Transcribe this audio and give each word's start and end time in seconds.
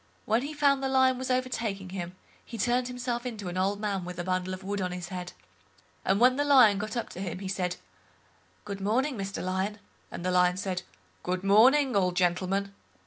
When 0.25 0.41
he 0.41 0.55
found 0.55 0.81
the 0.81 0.89
Lion 0.89 1.19
was 1.19 1.29
overtaking 1.29 1.89
him, 1.91 2.15
he 2.43 2.57
turned 2.57 2.87
himself 2.87 3.23
into 3.23 3.49
an 3.49 3.55
old 3.59 3.79
man 3.79 4.03
with 4.03 4.17
a 4.17 4.23
bundle 4.23 4.51
of 4.51 4.63
wood 4.63 4.81
on 4.81 4.91
his 4.91 5.09
head—and 5.09 6.19
when 6.19 6.37
the 6.37 6.43
Lion 6.43 6.79
got 6.79 6.97
up 6.97 7.09
to 7.09 7.19
him, 7.21 7.37
he 7.37 7.47
said, 7.47 7.75
"Good 8.65 8.81
morning, 8.81 9.15
Mr 9.15 9.43
Lion", 9.43 9.77
and 10.09 10.25
the 10.25 10.31
Lion 10.31 10.57
said 10.57 10.81
"Good 11.21 11.43
morning, 11.43 11.95
old 11.95 12.15
gentleman." 12.15 12.73